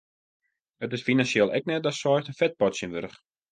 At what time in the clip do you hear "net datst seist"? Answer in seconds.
1.69-2.31